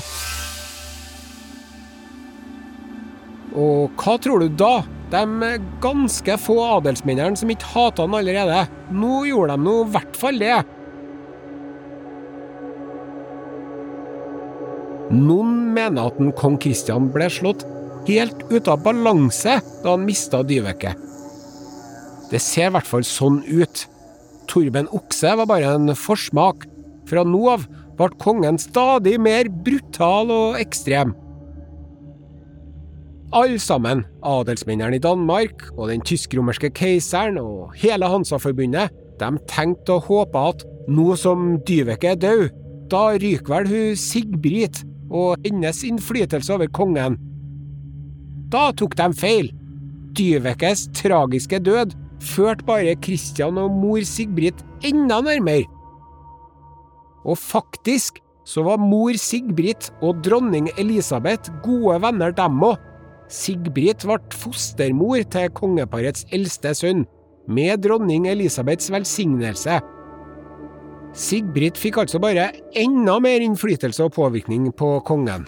[3.52, 4.80] Og hva tror du da?
[5.12, 8.62] De ganske få adelsmennene som ikke hata han allerede.
[8.96, 10.62] Nå gjorde de nå i hvert fall det.
[15.12, 17.66] Noen mener at en kong Kristian ble slått
[18.08, 20.94] helt ut av balanse da han mista Dyveke.
[22.32, 23.84] Det ser i hvert fall sånn ut.
[24.48, 26.64] Torben Okse var bare en forsmak.
[27.10, 27.68] Fra nå av
[28.00, 31.12] ble kongen stadig mer brutal og ekstrem.
[33.32, 38.92] Alle sammen, adelsmennene i Danmark og den tysk-romerske keiseren og hele Hansa-forbundet,
[39.22, 42.44] de tenkte og håpa at nå som Dyveke er død,
[42.92, 47.16] da ryker vel hun Sigbrit og hennes innflytelse over kongen.
[48.52, 49.48] Da tok de feil.
[50.12, 51.96] Dyvekes tragiske død
[52.34, 55.70] førte bare Kristian og mor Sigbrit enda nærmere.
[57.24, 62.91] Og faktisk så var mor Sigbrit og dronning Elisabeth gode venner, dem òg.
[63.32, 67.06] Sigbrit ble fostermor til kongeparets eldste sønn,
[67.48, 69.80] med dronning Elisabeths velsignelse.
[71.16, 75.48] Sigbrit fikk altså bare enda mer innflytelse og påvirkning på kongen.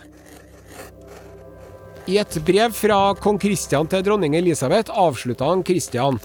[2.08, 6.20] I et brev fra kong Kristian til dronning Elisabeth avslutta han Kristian.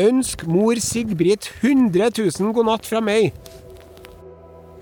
[0.00, 3.32] Ønsk mor Sigbrit 100 000 god natt fra meg.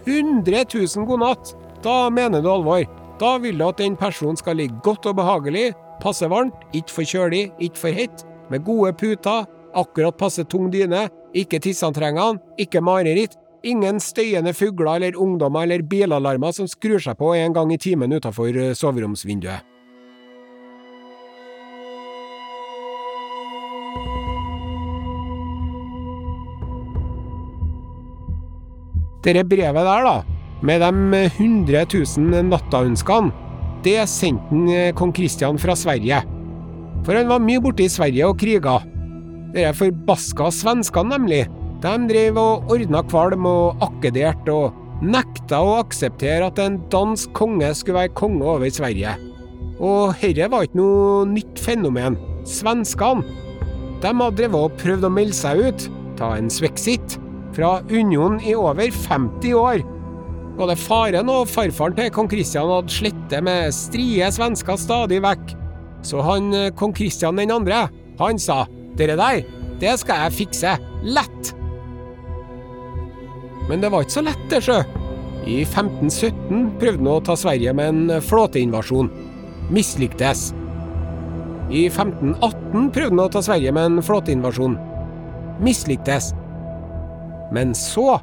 [0.06, 1.56] 100 000 god natt!
[1.82, 2.86] Da mener du alvor.
[3.18, 5.70] Da vil du at den personen skal ligge godt og behagelig,
[6.02, 11.06] passe varmt, ikke for kjølig, ikke for hett, med gode puter, akkurat passe tung dyne,
[11.36, 17.34] ikke tissantrengene, ikke mareritt, ingen støyende fugler eller ungdommer eller bilalarmer som skrur seg på
[17.34, 19.72] en gang i timen utenfor soveromsvinduet.
[29.26, 30.20] Dette brevet der, da,
[30.62, 33.45] med de 100 000 nattaønskene,
[33.84, 36.22] det sendte han, eh, kong Kristian fra Sverige.
[37.04, 38.80] For han var mye borte i Sverige og kriga.
[39.54, 41.46] Dere forbaska svenskene, nemlig.
[41.80, 47.68] De drev og ordna kvalm og akkederte og nekta å akseptere at en dansk konge
[47.74, 49.16] skulle være konge over Sverige.
[49.78, 52.16] Og herre var ikke noe nytt fenomen.
[52.48, 53.24] Svenskene
[54.02, 55.86] de hadde drevet og prøvd å melde seg ut,
[56.18, 57.16] ta en svexit,
[57.56, 59.84] fra unionen i over 50 år.
[60.56, 65.52] Både faren og farfaren til kong Kristian hadde slettet med strie svensker stadig vekk.
[66.06, 67.86] Så han eh, kong Kristian den andre,
[68.20, 68.62] han sa
[68.96, 69.42] dere der,
[69.80, 70.76] det skal jeg fikse.
[71.04, 71.52] Lett!
[73.68, 74.78] Men det var ikke så lett, det, sjø.
[75.46, 79.10] I 1517 prøvde han å ta Sverige med en flåteinvasjon.
[79.74, 80.48] Mislyktes.
[81.66, 84.78] I 1518 prøvde han å ta Sverige med en flåteinvasjon.
[85.66, 86.32] Mislyktes.
[87.54, 88.16] Men så,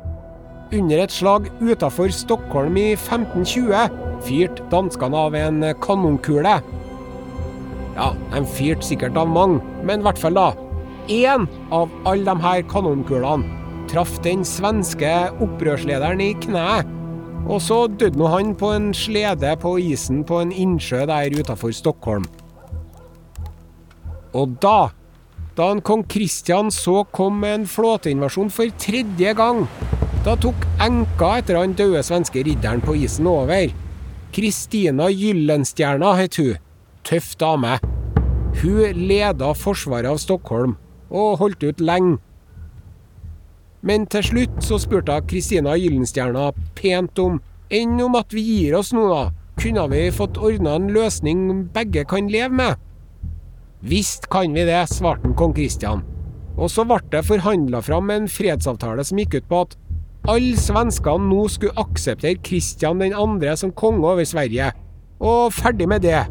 [0.72, 6.60] under et slag utafor Stockholm i 1520, fyrte danskene av en kanonkule.
[7.94, 10.52] Ja, de fyrte sikkert av mange, men i hvert fall da.
[11.12, 13.60] Én av alle de her kanonkulene
[13.92, 15.12] traff den svenske
[15.44, 16.90] opprørslederen i kneet.
[17.44, 21.74] Og så døde nå han på en slede på isen på en innsjø der utafor
[21.76, 22.24] Stockholm.
[24.34, 24.94] Og da,
[25.58, 29.68] da en kong Kristian så kom en flåteinvasjon for tredje gang,
[30.24, 33.74] da tok enka etter han døde svenske ridderen på isen over.
[34.34, 36.56] Kristina Gyllenstjerna het hun.
[37.04, 37.76] Tøff dame.
[38.62, 40.78] Hun leda forsvaret av Stockholm,
[41.12, 42.22] og holdt ut lenge.
[43.84, 47.42] Men til slutt så spurte Kristina Gyllenstjerna pent om
[47.74, 49.26] enn om at vi gir oss nå, da?
[49.60, 52.80] Kunne vi fått ordna en løsning begge kan leve med?
[53.84, 56.06] Visst kan vi det, svarte kong Kristian.
[56.56, 59.76] Og så ble det forhandla fram en fredsavtale som gikk ut på at
[60.30, 63.56] alle svenskene nå skulle akseptere Kristian 2.
[63.60, 64.72] som konge over Sverige.
[65.20, 66.22] Og ferdig med det.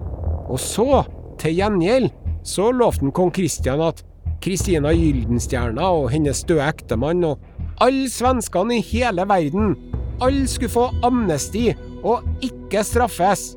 [0.48, 1.04] Og så,
[1.40, 2.08] til gjengjeld,
[2.44, 4.02] så lovte kong Kristian at
[4.42, 7.38] Kristina Gyldenstjerna og hennes døde ektemann og
[7.82, 9.76] alle svenskene i hele verden,
[10.22, 11.70] alle skulle få amnesti
[12.02, 13.52] og ikke straffes.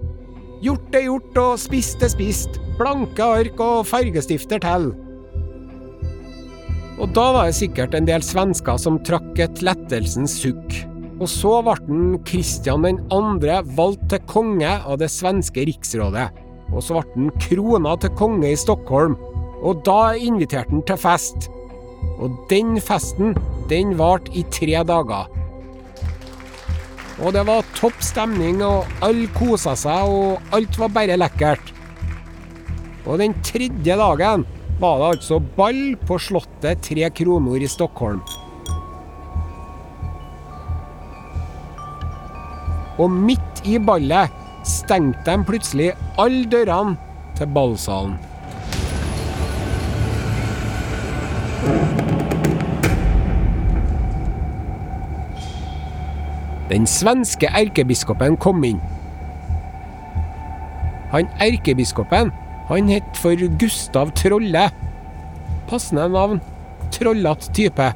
[0.62, 2.62] Gjort er gjort og spist er spist.
[2.80, 4.92] Blanke ark og fargestifter til.
[6.96, 10.78] Og da var det sikkert en del svensker som trakk et lettelsens sukk.
[11.20, 13.20] Og så ble Kristian 2.
[13.76, 16.30] valgt til konge av det svenske riksrådet.
[16.72, 19.18] Og så ble han krona til konge i Stockholm.
[19.66, 21.50] Og da inviterte han til fest.
[22.20, 23.36] Og den festen,
[23.72, 25.28] den varte i tre dager.
[27.24, 31.72] Og det var topp stemning, og alle kosa seg, og alt var bare lekkert.
[33.06, 34.44] Og den tredje dagen
[34.80, 38.22] var det altså ball på Slottet Tre Kronor i Stockholm.
[43.00, 44.32] Og midt i ballet
[44.68, 46.96] stengte de plutselig alle dørene
[47.36, 48.16] til ballsalen.
[56.70, 58.80] Den svenske erkebiskopen kom inn.
[61.12, 62.32] Han erkebiskopen
[62.70, 64.70] han het for Gustav Trolle.
[65.70, 66.42] Passende navn.
[66.94, 67.92] Trollete type.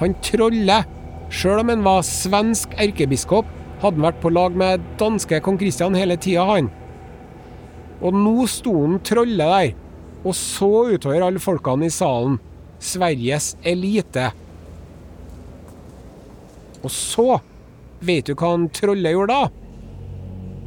[0.00, 0.82] Han Trolle,
[1.30, 3.46] sjøl om han var svensk erkebiskop,
[3.82, 6.70] hadde han vært på lag med danske kong Kristian hele tida, han.
[8.02, 9.72] Og nå sto han Trolle der,
[10.22, 12.40] og så utover alle folkene i salen.
[12.82, 14.32] Sveriges elite.
[16.82, 17.40] Og så
[18.02, 19.61] Vet du hva han Trolle gjorde da?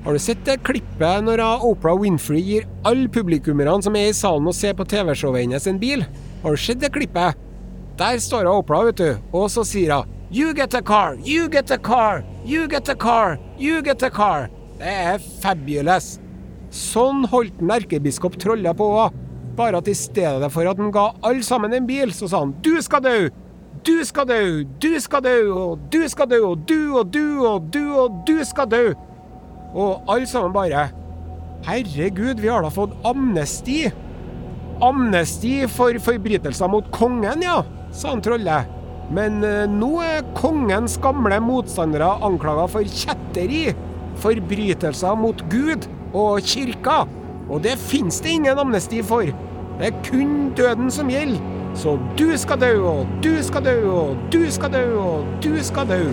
[0.05, 4.45] Har du sett det klippet når Oprah Winfrey gir alle publikummerne som er i salen
[4.45, 6.03] og ser på TV-showet hennes en bil?
[6.43, 7.33] Har du sett det klippet?
[7.97, 11.73] Der står Oprah, vet du, og så sier hun You get a car, you get
[11.73, 14.45] a car, you get a car, you get a car.
[14.77, 16.19] Det er fabulous.
[16.69, 19.17] Sånn holdt den erkebiskop Trolla på òg.
[19.57, 22.53] Bare at i stedet for at han ga alle sammen en bil, så sa han
[22.61, 23.17] du skal dø,
[23.81, 27.73] du skal dø, du skal dø, og du skal dø, og du og du og
[27.73, 28.85] du og du skal dø.
[29.75, 30.87] Og alle sammen bare
[31.65, 33.87] Herregud, vi har da fått amnesti.
[34.85, 37.61] Amnesti for forbrytelser mot kongen, ja,
[37.95, 38.69] sa han trollet.
[39.15, 43.73] Men eh, nå er kongens gamle motstandere anklaga for kjetteri,
[44.21, 47.03] forbrytelser mot Gud og kirka.
[47.49, 49.29] Og det fins det ingen amnesti for.
[49.79, 51.41] Det er kun døden som gjelder.
[51.75, 55.89] Så du skal dø, og du skal dø, og du skal dø, og du skal
[55.89, 56.03] dø.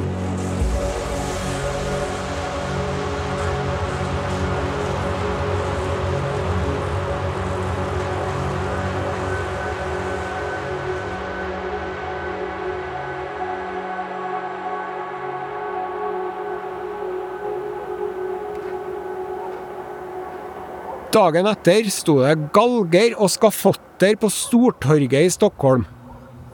[21.12, 25.82] Dagen etter sto det galger og skafotter på Stortorget i Stockholm.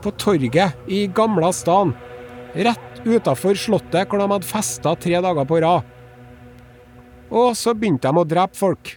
[0.03, 1.93] På torget i Gamla stan.
[2.59, 5.87] Rett utafor slottet hvor de hadde festa tre dager på rad.
[7.31, 8.97] Og så begynte de å drepe folk.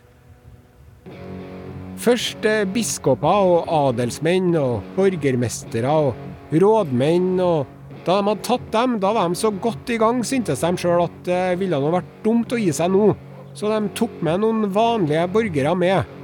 [2.02, 7.36] Først eh, biskoper og adelsmenn og borgermestere og rådmenn.
[7.38, 10.78] og Da de hadde tatt dem, da var de så godt i gang, syntes de
[10.82, 13.12] sjøl, at det ville nå vært dumt å gi seg nå
[13.58, 16.18] så de tok med noen vanlige borgere med.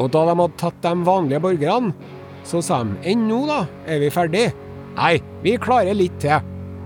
[0.00, 1.92] Og da de hadde tatt de vanlige borgerne,
[2.46, 4.48] så sa de enn nå, da, er vi ferdig?
[4.96, 6.40] Nei, vi klarer litt til.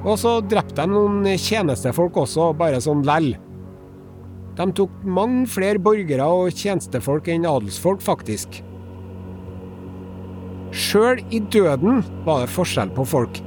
[0.05, 3.33] Og så drepte de noen tjenestefolk også, bare sånn lell.
[4.55, 8.61] De tok mange flere borgere og tjenestefolk enn adelsfolk, faktisk.
[10.75, 13.41] Sjøl i døden var det forskjell på folk.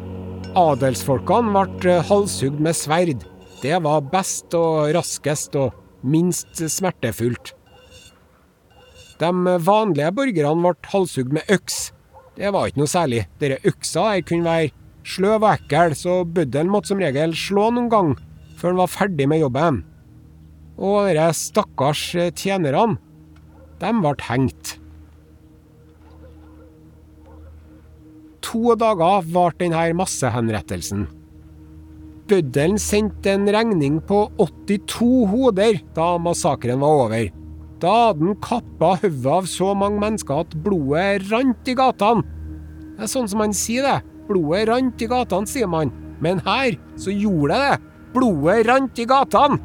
[0.57, 3.25] Adelsfolkene ble halshugd med sverd.
[3.61, 5.73] Det var best og raskest og
[6.05, 7.53] minst smertefullt.
[9.17, 9.29] De
[9.65, 11.87] vanlige borgerne ble halshugd med øks.
[12.37, 13.23] Det var ikke noe særlig.
[13.41, 14.73] Dere øksa her kunne være
[15.07, 18.15] sløv og ekkel, så bøddelen måtte som regel slå noen gang
[18.57, 19.83] før han var ferdig med jobben.
[20.77, 22.03] Og dere stakkars
[22.37, 22.99] tjenerne,
[23.81, 24.77] de ble hengt.
[28.45, 31.07] To dager varte denne massehenrettelsen.
[32.27, 37.29] Bøddelen sendte en regning på 82 hoder da massakren var over.
[37.79, 42.25] Da hadde han kappa hodet av så mange mennesker at blodet rant i gatene.
[42.97, 43.97] Det er sånn som man sier det.
[44.27, 45.93] Blodet rant i gatene, sier man.
[46.19, 47.95] Men her så gjorde det det.
[48.17, 49.61] Blodet rant i gatene.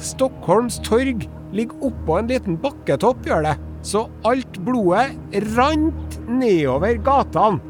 [0.00, 3.58] Stockholms torg ligger oppå en liten bakketopp, gjør det.
[3.84, 5.18] Så alt blodet
[5.52, 7.60] rant nedover gatene.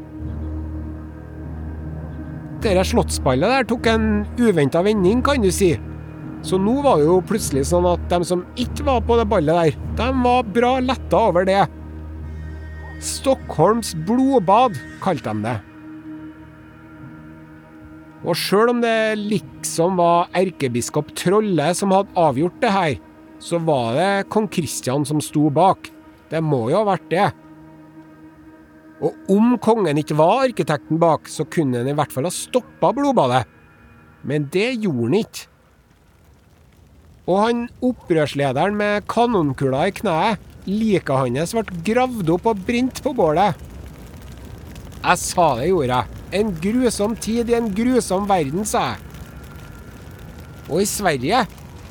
[2.61, 4.03] Dette slottsballet der tok en
[4.37, 5.71] uventa vending, kan du si.
[6.45, 9.73] Så nå var det jo plutselig sånn at de som ikke var på det ballet
[9.73, 11.63] der, de var bra letta over det.
[13.01, 15.57] Stockholms blodbad, kalte de det.
[18.21, 22.97] Og sjøl om det liksom var erkebiskop Trolle som hadde avgjort det her,
[23.41, 25.89] så var det kong Kristian som sto bak.
[26.29, 27.31] Det må jo ha vært det.
[29.01, 32.91] Og om kongen ikke var arkitekten bak, så kunne han i hvert fall ha stoppa
[32.93, 33.45] blodbadet.
[34.27, 35.47] Men det gjorde han ikke.
[37.29, 43.13] Og han opprørslederen med kanonkula i kneet, liket hans ble gravd opp og brent på
[43.17, 43.57] bålet.
[45.01, 46.19] Jeg sa det, gjorde jeg.
[46.37, 49.07] En grusom tid i en grusom verden, sa jeg.
[50.69, 51.41] Og i Sverige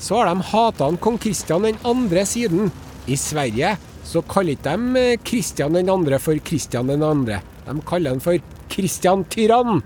[0.01, 2.70] så har de hata kong Kristian den andre siden.
[3.11, 3.75] I Sverige
[4.11, 7.38] så kaller ikke de Kristian den andre for Kristian den andre.
[7.67, 8.40] De kaller han for
[8.73, 9.85] Kristian Tyrann.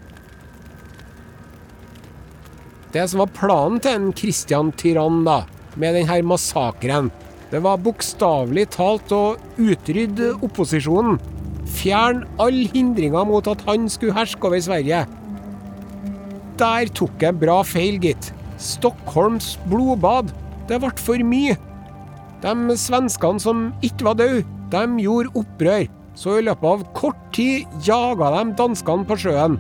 [2.95, 5.43] Det som var planen til en Kristian Tyrann, da,
[5.77, 7.11] med denne massakren,
[7.51, 11.21] det var bokstavelig talt å utrydde opposisjonen.
[11.75, 15.05] Fjerne alle hindringer mot at han skulle herske over Sverige.
[16.61, 18.31] Der tok jeg bra feil, gitt.
[18.63, 20.33] Stockholms blodbad.
[20.71, 21.59] Det ble for mye.
[22.45, 24.43] De svenskene som ikke var døde,
[24.73, 29.57] de gjorde opprør, så i løpet av kort tid jaga de danskene på sjøen.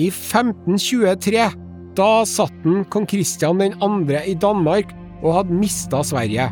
[0.00, 1.44] I 1523
[1.94, 3.90] Da satt den kong Kristian 2.
[4.26, 4.90] i Danmark
[5.22, 6.48] og hadde mista Sverige.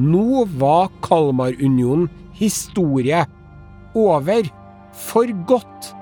[0.00, 3.26] Nå var Kalmarunionen historie.
[3.94, 4.48] Over.
[4.96, 5.92] For godt.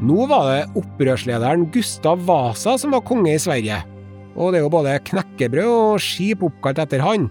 [0.00, 3.82] Nå var det opprørslederen Gustav Vasa som var konge i Sverige,
[4.32, 7.26] og det er jo både knekkebrød og skip oppkalt etter han.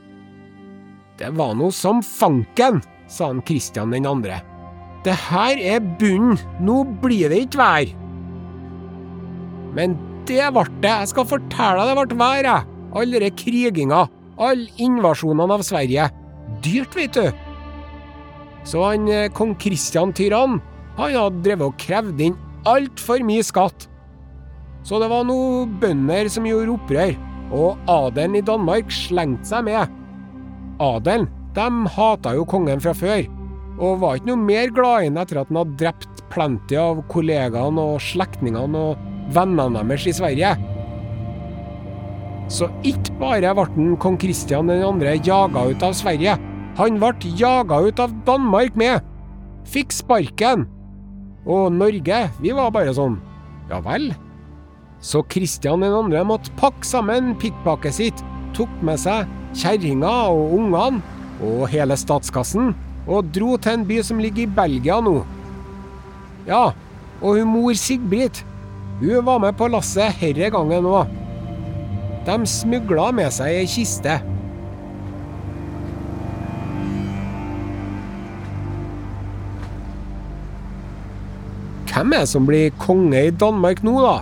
[1.18, 2.78] Det var noe som fanken,
[3.10, 4.38] sa han Kristian den andre.
[5.04, 7.94] Det her er bunnen, nå blir det ikke vær.
[9.74, 9.96] Men
[10.30, 12.68] det ble det, jeg skal fortelle deg det ble vær, jeg.
[13.00, 14.04] All denne kriginga,
[14.38, 16.06] alle invasjonene av Sverige.
[16.62, 17.26] Dyrt, vet du.
[18.68, 20.60] Så han eh, kong Kristian Tyrann,
[21.00, 22.38] han hadde drevet og krevd inn
[22.70, 23.88] altfor mye skatt.
[24.86, 27.18] Så det var noen bønder som gjorde opprør,
[27.50, 29.92] og adelen i Danmark slengte seg med.
[30.80, 33.26] Adelen, de hata jo kongen fra før,
[33.80, 37.02] og var ikke noe mer glad i ham etter at han hadde drept plenty av
[37.12, 40.54] kollegaene og slektningene og vennene deres i Sverige.
[42.50, 45.14] Så ikke bare ble den kong Kristian 2.
[45.26, 46.38] jaga ut av Sverige,
[46.80, 49.04] han ble jaga ut av Danmark med.
[49.70, 50.66] Fikk sparken.
[51.50, 53.18] Og Norge, vi var bare sånn
[53.72, 54.12] Ja vel?
[55.02, 56.24] Så Kristian 2.
[56.28, 58.24] måtte pakke sammen pikkpakket sitt,
[58.58, 61.00] tok med seg kjerringa og ungene
[61.40, 62.74] og hele statskassen,
[63.08, 65.22] og dro til en by som ligger i Belgia nå.
[66.50, 66.74] Ja,
[67.22, 68.44] og hun mor Sigbrit,
[69.00, 71.08] hun var med på lasset herre gangen òg.
[72.28, 74.20] De smugla med seg ei kiste.
[82.00, 84.22] Hvem er det som blir konge i Danmark nå, da?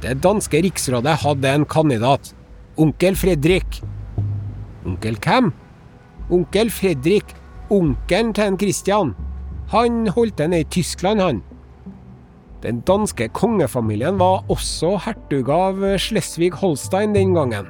[0.00, 2.30] Det danske riksrådet hadde en kandidat.
[2.80, 3.82] Onkel Fredrik.
[4.88, 5.50] Onkel hvem?
[6.32, 7.34] Onkel Fredrik.
[7.68, 9.12] Onkelen til en Christian.
[9.74, 11.42] Han holdt til nede i Tyskland, han.
[12.64, 17.68] Den danske kongefamilien var også hertug av Schleswig-Holstein den gangen.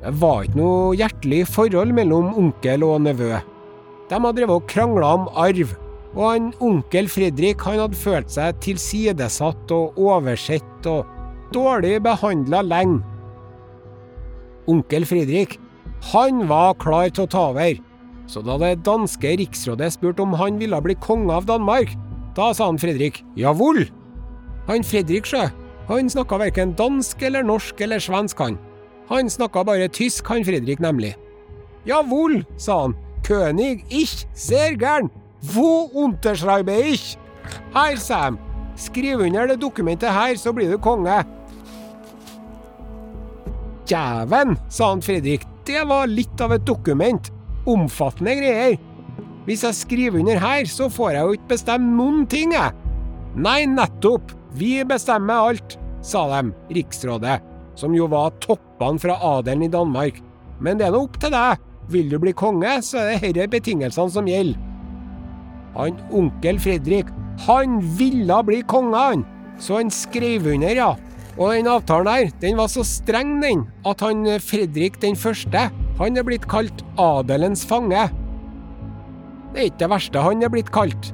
[0.00, 3.34] Det var ikke noe hjertelig forhold mellom onkel og nevø.
[4.08, 5.76] De hadde drevet og krangla om arv,
[6.12, 11.08] og han onkel Fredrik han hadde følt seg tilsidesatt og oversett og
[11.54, 13.00] dårlig behandla lenge.
[14.70, 15.56] Onkel Fredrik,
[16.12, 17.80] han var klar til å ta over,
[18.30, 21.96] så da det danske riksrådet spurte om han ville bli konge av Danmark,
[22.36, 23.84] da sa han Fredrik jawohl.
[24.68, 25.48] Han Fredrik, sjø,
[25.88, 28.60] han snakka verken dansk eller norsk eller svensk, han.
[29.10, 31.16] Han snakka bare tysk, han Fredrik, nemlig.
[31.88, 32.94] Jawohl, sa han,
[33.26, 35.10] König, ich, sehr gern,
[35.42, 37.18] Wo unterschreibe ich?
[37.74, 38.38] Her, Sam.
[38.76, 41.24] Skriv under det dokumentet her, så blir du konge.
[43.86, 47.32] Djæven, sa han Fredrik, det var litt av et dokument.
[47.66, 48.78] Omfattende greier.
[49.46, 52.74] Hvis jeg skriver under her, så får jeg jo ikke bestemme noen ting, jeg.
[53.34, 54.30] Nei, nettopp.
[54.54, 57.40] Vi bestemmer alt, sa de, riksrådet,
[57.78, 60.20] som jo var toppene fra adelen i Danmark.
[60.62, 61.62] Men det er nå opp til deg.
[61.90, 64.71] Vil du bli konge, så er det disse betingelsene som gjelder.
[65.76, 67.08] Han onkel Fredrik,
[67.46, 69.24] han ville bli konge, han.
[69.58, 70.90] Så han skrev under, ja.
[71.38, 76.18] Og den avtalen der, den var så streng, den, at han Fredrik den første, han
[76.18, 78.08] er blitt kalt adelens fange.
[79.52, 81.12] Det er ikke det verste han er blitt kalt.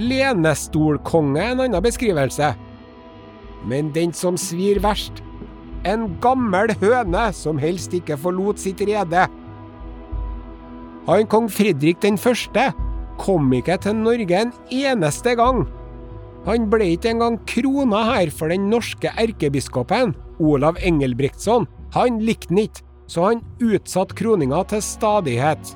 [0.00, 2.54] Lenestolkonge er en annen beskrivelse.
[3.68, 5.20] Men den som svir verst,
[5.88, 9.26] en gammel høne som helst ikke forlot sitt rede.
[11.08, 12.70] Han kong Fredrik den første
[13.20, 15.66] kom ikke til Norge en eneste gang.
[16.46, 21.68] Han ble ikke engang krona her for den norske erkebiskopen, Olav Engelbrektsson.
[21.96, 25.74] Han likte den ikke, så han utsatte kroninga til stadighet.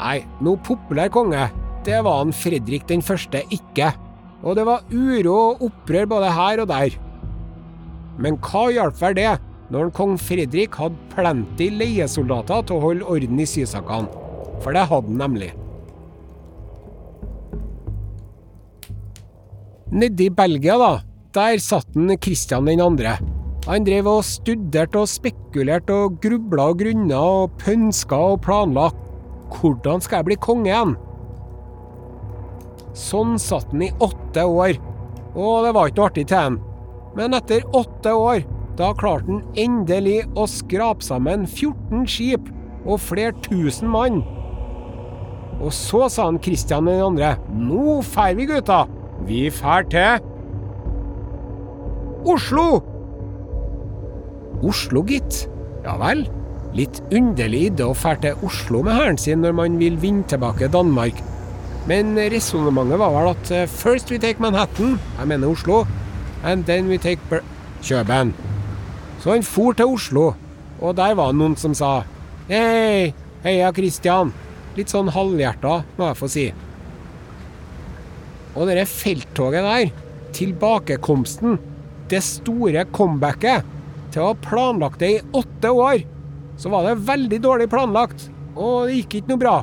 [0.00, 1.50] Nei, noe populær konge,
[1.86, 3.92] det var han Fredrik den første ikke.
[4.42, 6.96] Og det var uro og opprør både her og der.
[8.22, 9.32] Men hva hjalp vel det,
[9.72, 14.10] når kong Fredrik hadde plenty leiesoldater til å holde orden i sysakene?
[14.62, 15.52] For det hadde han nemlig.
[19.92, 20.92] Nede i Belgia, da,
[21.36, 23.18] der satt den Kristian den andre.
[23.66, 28.86] Han drev og studerte og spekulerte og grubla og grunna og pønska og planla.
[29.52, 30.94] Hvordan skal jeg bli konge igjen?
[32.96, 34.80] Sånn satt han i åtte år,
[35.36, 36.58] og det var ikke noe artig til han.
[37.12, 38.46] Men etter åtte år,
[38.80, 42.48] da klarte han endelig å skrape sammen 14 skip
[42.86, 44.22] og flere tusen mann.
[45.60, 48.86] Og så sa han Kristian den andre, nå drar vi, gutta!
[49.26, 50.30] Vi fær til
[52.26, 52.82] Oslo!
[54.62, 55.46] Oslo, gitt.
[55.82, 56.24] Ja vel.
[56.76, 60.70] Litt underlig idé å fære til Oslo med hæren sin når man vil vinne tilbake
[60.72, 61.18] Danmark.
[61.90, 65.82] Men resonnementet var vel at eh, first we take Manhattan, jeg mener Oslo,
[66.46, 67.42] and then we take Ber
[67.82, 68.30] Kjøben.
[69.20, 70.32] Så han for til Oslo,
[70.80, 72.04] og der var noen som sa
[72.48, 73.12] Hei,
[73.42, 74.32] heia Christian.
[74.76, 76.46] Litt sånn halvhjerta, må jeg få si.
[78.52, 79.92] Og det felttoget der,
[80.36, 81.58] tilbakekomsten,
[82.12, 83.68] det store comebacket,
[84.12, 86.02] til å ha planlagt det i åtte år,
[86.60, 89.54] så var det veldig dårlig planlagt, og det gikk ikke noe bra.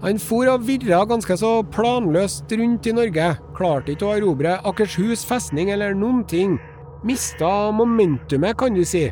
[0.00, 5.26] Han for og virra ganske så planløst rundt i Norge, klarte ikke å erobre Akershus
[5.28, 6.56] festning eller noen ting.
[7.04, 9.06] Mista momentumet, kan du si.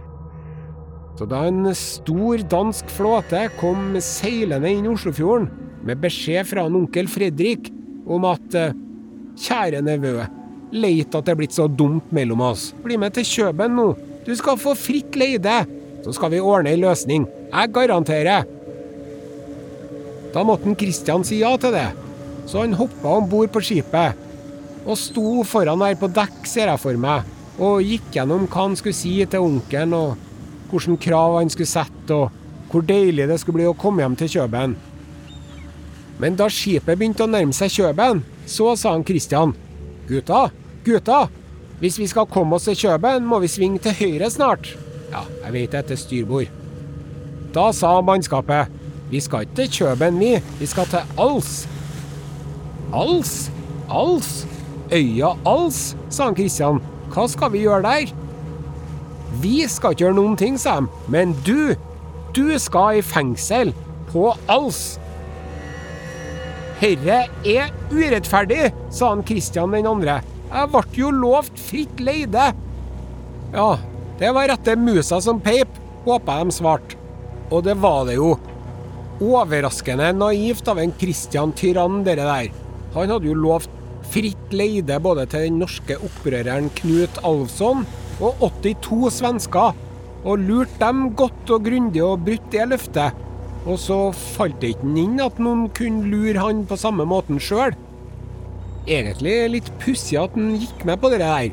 [1.18, 5.48] Så da en stor dansk flåte kom seilende inn Oslofjorden
[5.88, 7.72] med beskjed fra en onkel Fredrik
[8.08, 8.76] om at eh,
[9.38, 10.14] Kjære nevø,
[10.74, 12.70] leit at det er blitt så dumt mellom oss.
[12.84, 13.88] Bli med til Kjøben nå.
[14.26, 15.62] Du skal få fritt leide.
[16.04, 17.26] Så skal vi ordne ei løsning.
[17.48, 18.46] Jeg garanterer.
[20.34, 21.88] Da måtte Kristian si ja til det,
[22.46, 24.26] så han hoppa om bord på skipet
[24.88, 27.26] og sto foran der på dekk, ser jeg for meg,
[27.60, 32.16] og gikk gjennom hva han skulle si til onkelen, og hvilke krav han skulle sette,
[32.16, 34.76] og hvor deilig det skulle bli å komme hjem til Kjøben.
[36.18, 39.54] Men da skipet begynte å nærme seg Kjøben, så sa han Kristian,
[40.08, 40.48] gutta,
[40.86, 41.26] gutta,
[41.78, 44.72] hvis vi skal komme oss til Kjøben, må vi svinge til høyre snart.
[45.12, 46.50] Ja, jeg vet det, til styrbord.
[47.54, 48.72] Da sa mannskapet,
[49.12, 51.68] vi skal ikke til Kjøben, vi, vi skal til Als.
[52.92, 53.34] Als?
[53.88, 54.46] Als?
[54.92, 56.82] Øya Als, sa han Kristian.
[57.12, 58.12] Hva skal vi gjøre der?
[59.42, 60.88] Vi skal ikke gjøre noen ting, sa de.
[61.08, 61.76] Men du,
[62.36, 63.74] du skal i fengsel.
[64.10, 64.98] På Als.
[66.78, 70.20] Herre er urettferdig, sa han Kristian den andre.
[70.48, 72.52] Jeg ble jo lovt fritt leide.
[73.50, 73.70] Ja,
[74.20, 75.72] det var rette musa som peip,
[76.06, 76.94] håpa de svarte.
[77.50, 78.36] Og det var det jo.
[79.24, 82.54] Overraskende naivt av en Kristian Tyrann, dere der.
[82.94, 83.74] Han hadde jo lovt
[84.12, 87.82] fritt leide både til den norske opprøreren Knut Alvsson
[88.22, 89.74] og 82 svensker,
[90.22, 93.27] og lurt dem godt og grundig og brutt det løftet.
[93.66, 97.74] Og så falt det ikke inn at noen kunne lure han på samme måten sjøl.
[98.88, 101.50] Egentlig litt pussig at han gikk med på det der.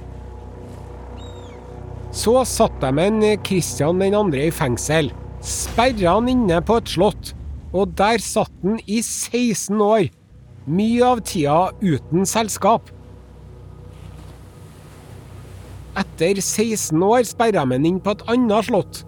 [2.16, 5.10] Så satt de en Kristian den andre i fengsel,
[5.44, 7.34] sperra han inne på et slott,
[7.76, 10.08] og der satt han i 16 år.
[10.66, 12.88] Mye av tida uten selskap.
[16.00, 19.04] Etter 16 år sperra de ham inn på et annet slott.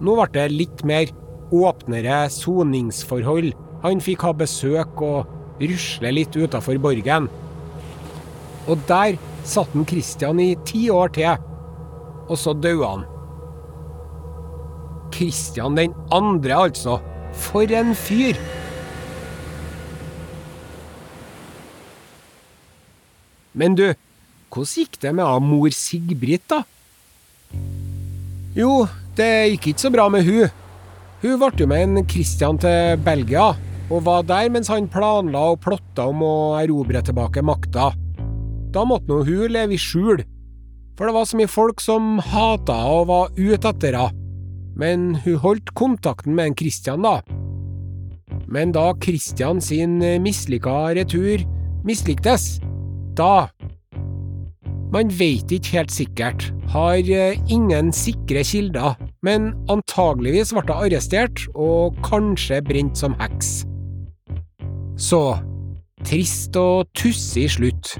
[0.00, 1.12] Nå ble det litt mer
[1.54, 3.52] åpnere soningsforhold.
[3.84, 7.28] Han fikk ha besøk og rusle litt utafor borgen.
[8.68, 9.16] Og der
[9.48, 11.46] satt han Kristian i ti år til,
[12.28, 13.06] og så døde han.
[15.14, 16.98] Kristian den andre, altså.
[17.32, 18.36] For en fyr!
[23.58, 23.88] Men du,
[24.52, 26.62] hvordan gikk det med mor Sigbrit, da?
[28.54, 28.86] Jo,
[29.18, 30.46] det gikk ikke så bra med hun.
[31.18, 33.48] Hun ble jo med en Christian til Belgia,
[33.90, 37.88] og var der mens han planla og plotta om å erobre tilbake makta.
[38.70, 40.22] Da måtte nå hun leve i skjul,
[40.94, 44.14] for det var så mye folk som hata og var ute etter henne.
[44.78, 47.16] Men hun holdt kontakten med en Christian, da.
[48.46, 51.42] Men da Christian sin mislykka retur
[51.82, 52.60] mislyktes,
[53.18, 53.48] da
[54.88, 57.02] Man veit ikke helt sikkert, har
[57.50, 58.94] ingen sikre kilder,
[59.26, 63.62] men antageligvis ble hun arrestert og kanskje brent som heks.
[64.98, 65.22] Så
[66.06, 67.96] trist og tussig slutt.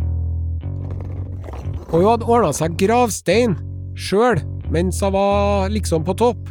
[1.88, 3.56] Og hun hadde ordna seg gravstein
[3.98, 4.40] sjøl
[4.72, 6.50] mens hun var liksom på topp.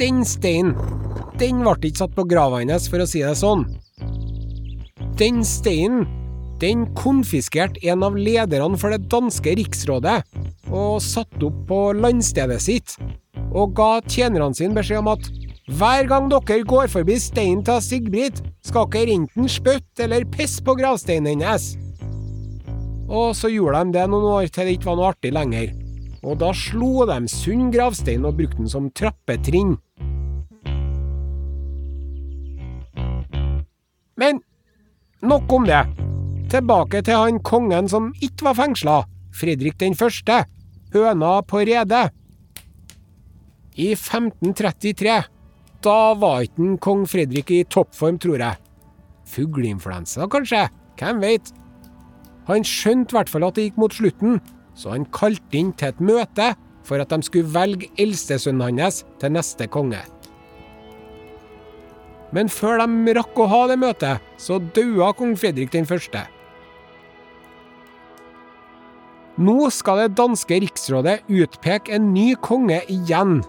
[0.00, 0.74] Den steinen,
[1.38, 3.66] den ble ikke satt på grava hennes, for å si det sånn.
[5.20, 6.06] Den steinen,
[6.60, 10.18] den konfiskerte en av lederne for det danske riksrådet
[10.70, 12.96] og satte opp på landstedet sitt,
[13.50, 15.28] og ga tjenerne sine beskjed om at
[15.70, 20.74] hver gang dere går forbi steinen til Sigbrit, skal dere enten spytte eller pisse på
[20.78, 21.76] gravsteinen hennes.
[23.10, 25.70] Og så gjorde de det noen år til det ikke var noe artig lenger.
[26.26, 29.78] Og da slo de sund gravstein og brukte den som trappetrinn.
[34.20, 34.42] Men
[35.22, 35.84] nok om det.
[36.50, 40.42] Tilbake til han kongen som ikke var fengsla, Fredrik den første,
[40.92, 42.10] høna på redet.
[43.80, 45.14] I 1533,
[45.80, 48.60] da var ikke kong Fredrik i toppform, tror jeg.
[49.30, 50.66] Fugleinfluensa, kanskje?
[51.00, 51.52] Hvem veit?
[52.50, 54.40] Han skjønte i hvert fall at det gikk mot slutten,
[54.76, 56.50] så han kalte inn til et møte
[56.84, 60.00] for at de skulle velge eldstesønnen hans til neste konge.
[62.36, 66.26] Men før de rakk å ha det møtet, så daua kong Fredrik den første.
[69.40, 73.40] Nå skal det danske riksrådet utpeke en ny konge igjen.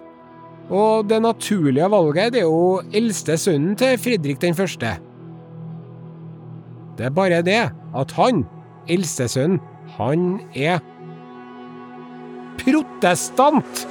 [0.71, 4.95] Og det naturlige valget det er jo eldste sønnen til Fredrik den første.
[6.97, 7.59] Det er bare det
[7.97, 8.45] at han,
[8.87, 9.59] eldstesønnen,
[9.97, 10.79] han er
[12.61, 13.85] protestant!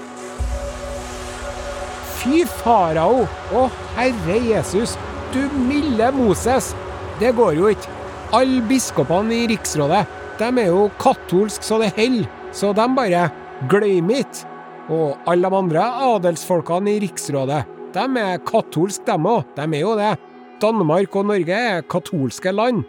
[2.21, 3.25] Fy farao!
[3.57, 3.65] Å,
[3.97, 4.97] herre Jesus!
[5.35, 6.73] Du milde Moses!
[7.21, 7.97] Det går jo ikke.
[8.37, 10.05] Alle biskopene i riksrådet,
[10.41, 13.27] de er jo katolske så det holder, så de bare
[13.69, 14.50] glem ikke.
[14.91, 17.63] Og alle de andre adelsfolkene i riksrådet,
[17.95, 19.45] de er katolske, dem òg.
[19.57, 20.15] De er jo det.
[20.61, 22.83] Danmark og Norge er katolske land.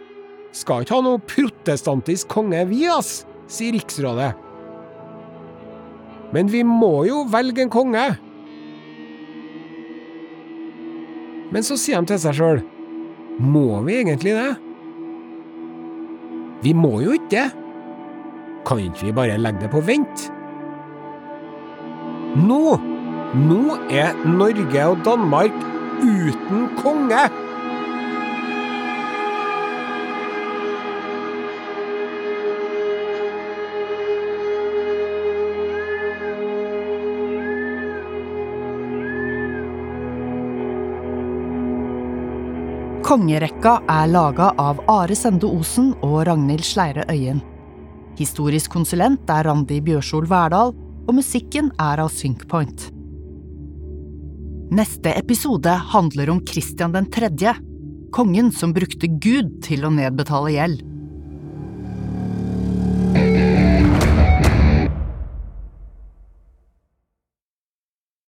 [0.52, 4.32] Skal ikke ha noe protestantisk konge, vi, ass, sier riksrådet.
[6.32, 8.04] Men vi må jo velge en konge.
[11.52, 12.62] Men så sier de til seg sjøl
[13.36, 14.52] Må vi egentlig det?
[16.62, 17.48] Vi må jo ikke det.
[18.64, 20.30] Kan ikke vi bare legge det på vent?
[22.32, 22.78] Nå!
[23.36, 25.56] Nå er Norge og Danmark
[26.00, 27.26] uten konge!
[43.04, 47.44] Kongerekka er laga av Are Sende Osen og Ragnhild Sleire Øyen.
[48.16, 50.72] Historisk konsulent er Randi Bjørsol Verdal,
[51.06, 52.90] og musikken er av Synkpoint.
[54.72, 57.52] Neste episode handler om Christian 3.,
[58.12, 60.91] kongen som brukte Gud til å nedbetale gjeld.